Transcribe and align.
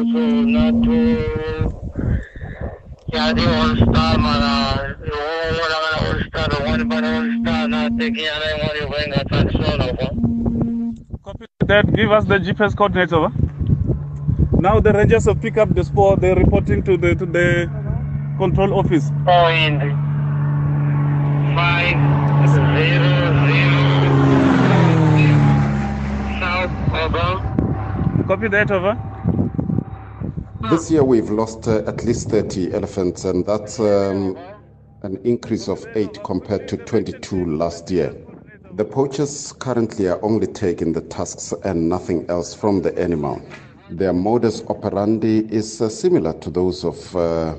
So 0.00 0.06
not 0.06 0.74
to 0.82 1.70
Jadi 3.14 3.44
all-star 3.46 4.18
mana 4.18 4.90
wala 5.06 5.76
ka 5.78 5.86
na 5.86 5.98
all-star 6.02 6.50
wala 6.66 6.82
pa 6.82 6.98
na 6.98 7.08
all-star 7.22 7.62
na 7.70 7.86
tiki 7.94 8.26
ana 8.26 8.46
yung 8.50 8.60
wali 8.66 8.80
ko 8.90 8.94
yung 8.98 9.14
attraction 9.14 9.78
ako. 9.86 10.06
Copy 11.22 11.46
that. 11.70 11.86
Give 11.94 12.10
us 12.10 12.26
the 12.26 12.42
GPS 12.42 12.74
coordinates 12.74 13.14
over. 13.14 13.30
Now 14.58 14.82
the 14.82 14.90
rangers 14.90 15.30
have 15.30 15.38
picked 15.38 15.62
up 15.62 15.70
the 15.70 15.86
spot. 15.86 16.18
They're 16.18 16.34
reporting 16.34 16.82
to 16.90 16.98
the 16.98 17.14
to 17.14 17.22
the 17.22 17.70
control 18.34 18.74
office. 18.74 19.14
Point 19.22 19.78
five 21.54 22.02
zero 22.50 23.14
zero 23.46 23.82
south 26.42 26.74
over. 26.98 27.30
Copy 28.26 28.50
that 28.50 28.74
over. 28.74 29.13
This 30.70 30.90
year 30.90 31.04
we've 31.04 31.28
lost 31.28 31.68
uh, 31.68 31.84
at 31.86 32.04
least 32.04 32.30
30 32.30 32.72
elephants, 32.72 33.26
and 33.26 33.44
that's 33.44 33.78
um, 33.78 34.38
an 35.02 35.18
increase 35.22 35.68
of 35.68 35.84
8 35.94 36.24
compared 36.24 36.68
to 36.68 36.78
22 36.78 37.44
last 37.56 37.90
year. 37.90 38.16
The 38.72 38.84
poachers 38.84 39.52
currently 39.52 40.08
are 40.08 40.18
only 40.24 40.46
taking 40.46 40.92
the 40.92 41.02
tusks 41.02 41.52
and 41.64 41.88
nothing 41.88 42.24
else 42.30 42.54
from 42.54 42.80
the 42.80 42.98
animal. 42.98 43.42
Their 43.90 44.14
modus 44.14 44.62
operandi 44.68 45.46
is 45.54 45.82
uh, 45.82 45.90
similar 45.90 46.32
to 46.40 46.50
those 46.50 46.82
of 46.82 47.14
uh, 47.14 47.56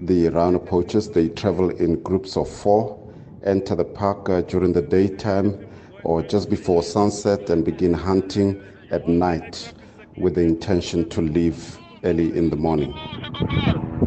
the 0.00 0.28
rhino 0.30 0.58
poachers. 0.58 1.08
They 1.08 1.28
travel 1.28 1.70
in 1.70 2.02
groups 2.02 2.36
of 2.36 2.48
four, 2.48 2.98
enter 3.44 3.76
the 3.76 3.84
park 3.84 4.28
uh, 4.28 4.40
during 4.42 4.72
the 4.72 4.82
daytime 4.82 5.64
or 6.02 6.22
just 6.22 6.50
before 6.50 6.82
sunset, 6.82 7.50
and 7.50 7.64
begin 7.64 7.94
hunting 7.94 8.60
at 8.90 9.06
night 9.06 9.72
with 10.16 10.34
the 10.34 10.42
intention 10.42 11.08
to 11.10 11.22
leave 11.22 11.78
early 12.02 12.36
in 12.36 12.50
the 12.50 12.56
morning. 12.56 12.92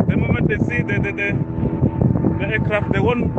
The 0.07 0.17
moment 0.17 0.47
they 0.47 0.59
see 0.67 0.81
the 0.81 0.99
the, 0.99 1.11
the, 1.11 1.29
the 2.39 2.45
aircraft, 2.45 2.91
they 2.93 2.99
won't. 2.99 3.31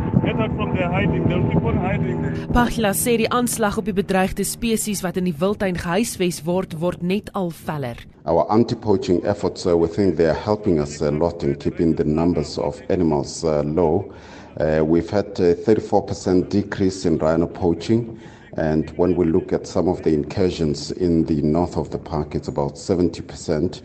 Pagla 2.53 2.91
sê 2.93 3.13
die 3.17 3.29
aanslag 3.31 3.77
op 3.79 3.85
die 3.87 3.95
bedreigde 3.95 4.43
spesies 4.43 5.01
wat 5.05 5.15
in 5.17 5.29
die 5.29 5.35
wildtuin 5.39 5.77
gehuisves 5.79 6.41
word, 6.43 6.75
word 6.81 7.01
net 7.01 7.31
al 7.33 7.49
veller. 7.55 8.01
Our 8.27 8.43
anti-poaching 8.51 9.23
efforts, 9.23 9.65
uh, 9.65 9.77
we 9.77 9.87
think 9.87 10.17
they 10.17 10.27
are 10.27 10.41
helping 10.45 10.81
us 10.83 10.99
a 11.01 11.11
lot 11.11 11.43
in 11.43 11.55
keeping 11.55 11.95
the 11.95 12.03
numbers 12.03 12.57
of 12.57 12.81
animals 12.89 13.43
uh, 13.43 13.63
low. 13.63 14.11
Uh, 14.59 14.83
we've 14.83 15.09
had 15.09 15.39
a 15.39 15.55
34% 15.55 16.49
decrease 16.49 17.05
in 17.05 17.17
rhino 17.17 17.47
poaching. 17.47 18.19
And 18.57 18.89
when 18.97 19.15
we 19.15 19.25
look 19.25 19.53
at 19.53 19.67
some 19.67 19.87
of 19.87 20.01
the 20.01 20.13
incursions 20.13 20.91
in 20.91 21.25
the 21.25 21.41
north 21.43 21.77
of 21.77 21.91
the 21.91 21.99
park, 21.99 22.33
it's 22.33 22.47
about 22.47 22.73
70% 22.73 23.81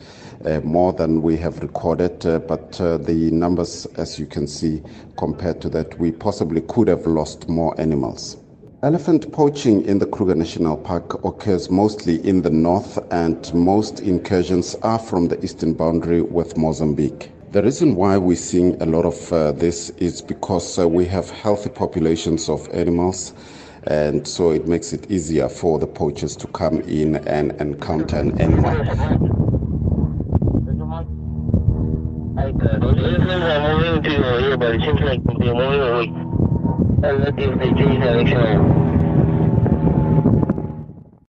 uh, 0.47 0.61
more 0.61 0.95
than 0.95 1.21
we 1.21 1.37
have 1.37 1.63
recorded. 1.63 2.25
Uh, 2.25 2.39
but 2.39 2.81
uh, 2.81 2.97
the 2.97 3.31
numbers, 3.31 3.87
as 3.97 4.19
you 4.19 4.25
can 4.27 4.47
see, 4.47 4.83
compared 5.19 5.61
to 5.61 5.69
that, 5.69 5.99
we 5.99 6.11
possibly 6.11 6.63
could 6.63 6.89
have 6.89 7.07
lost 7.07 7.51
more 7.51 7.79
animals. 7.79 8.39
Elephant 8.83 9.31
poaching 9.31 9.85
in 9.85 9.99
the 9.99 10.07
Kruger 10.07 10.35
National 10.35 10.77
Park 10.77 11.23
occurs 11.23 11.71
mostly 11.71 12.27
in 12.27 12.43
the 12.43 12.51
north, 12.51 12.99
and 13.13 13.55
most 13.55 14.01
incursions 14.01 14.75
are 14.83 14.99
from 14.99 15.29
the 15.29 15.41
eastern 15.45 15.75
boundary 15.75 16.23
with 16.23 16.57
Mozambique. 16.57 17.31
The 17.53 17.63
reason 17.63 17.95
why 17.95 18.17
we're 18.17 18.37
seeing 18.37 18.81
a 18.83 18.87
lot 18.87 19.05
of 19.05 19.33
uh, 19.33 19.53
this 19.53 19.91
is 19.99 20.23
because 20.23 20.79
uh, 20.79 20.89
we 20.89 21.05
have 21.05 21.31
healthy 21.31 21.69
populations 21.69 22.49
of 22.49 22.67
animals, 22.73 23.35
and 23.85 24.27
so 24.27 24.51
it 24.51 24.69
makes 24.69 24.93
it 24.93 25.11
easier 25.11 25.49
for 25.49 25.79
the 25.79 25.87
poachers 25.87 26.37
to 26.37 26.47
come 26.49 26.81
in 26.83 27.17
and 27.27 27.53
encounter 27.61 28.17
an 28.17 28.41
animal. 28.41 28.73
Like 32.35 32.57
they're 32.59 32.79
moving 32.79 33.23
away. 35.49 36.13
And 37.05 37.37
change 37.37 38.01
direction. 38.01 39.02